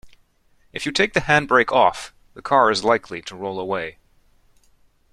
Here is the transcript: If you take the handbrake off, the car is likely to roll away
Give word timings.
If 0.73 0.87
you 0.87 0.91
take 0.91 1.13
the 1.13 1.19
handbrake 1.19 1.71
off, 1.71 2.11
the 2.33 2.41
car 2.41 2.71
is 2.71 2.83
likely 2.83 3.21
to 3.21 3.35
roll 3.35 3.59
away 3.59 3.99